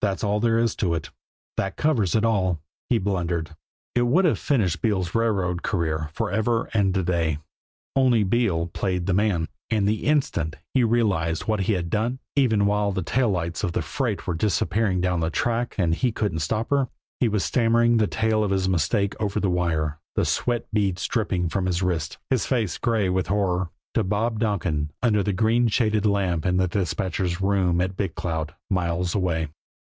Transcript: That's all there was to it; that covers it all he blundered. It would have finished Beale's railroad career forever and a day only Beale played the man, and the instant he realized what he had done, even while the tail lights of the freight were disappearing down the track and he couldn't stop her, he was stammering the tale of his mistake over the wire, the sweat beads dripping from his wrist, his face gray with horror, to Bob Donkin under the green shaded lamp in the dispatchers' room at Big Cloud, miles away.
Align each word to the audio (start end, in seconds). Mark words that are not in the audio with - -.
That's 0.00 0.22
all 0.22 0.38
there 0.38 0.56
was 0.56 0.76
to 0.76 0.94
it; 0.94 1.10
that 1.56 1.76
covers 1.76 2.14
it 2.14 2.24
all 2.24 2.60
he 2.88 2.98
blundered. 2.98 3.56
It 3.96 4.02
would 4.06 4.24
have 4.26 4.38
finished 4.38 4.80
Beale's 4.80 5.12
railroad 5.12 5.64
career 5.64 6.08
forever 6.12 6.70
and 6.72 6.96
a 6.96 7.02
day 7.02 7.38
only 7.96 8.22
Beale 8.22 8.68
played 8.68 9.06
the 9.06 9.12
man, 9.12 9.48
and 9.70 9.88
the 9.88 10.06
instant 10.06 10.54
he 10.72 10.84
realized 10.84 11.42
what 11.42 11.62
he 11.62 11.72
had 11.72 11.90
done, 11.90 12.20
even 12.36 12.64
while 12.64 12.92
the 12.92 13.02
tail 13.02 13.28
lights 13.28 13.64
of 13.64 13.72
the 13.72 13.82
freight 13.82 14.24
were 14.26 14.34
disappearing 14.34 15.00
down 15.00 15.18
the 15.18 15.30
track 15.30 15.74
and 15.76 15.96
he 15.96 16.12
couldn't 16.12 16.38
stop 16.38 16.70
her, 16.70 16.86
he 17.18 17.28
was 17.28 17.44
stammering 17.44 17.96
the 17.96 18.06
tale 18.06 18.44
of 18.44 18.52
his 18.52 18.68
mistake 18.68 19.16
over 19.20 19.40
the 19.40 19.50
wire, 19.50 19.98
the 20.14 20.24
sweat 20.24 20.68
beads 20.72 21.04
dripping 21.08 21.48
from 21.48 21.66
his 21.66 21.82
wrist, 21.82 22.18
his 22.30 22.46
face 22.46 22.78
gray 22.78 23.08
with 23.08 23.26
horror, 23.26 23.68
to 23.94 24.04
Bob 24.04 24.38
Donkin 24.38 24.92
under 25.02 25.24
the 25.24 25.32
green 25.32 25.66
shaded 25.66 26.06
lamp 26.06 26.46
in 26.46 26.56
the 26.56 26.68
dispatchers' 26.68 27.40
room 27.40 27.80
at 27.80 27.96
Big 27.96 28.14
Cloud, 28.14 28.54
miles 28.70 29.12
away. 29.12 29.48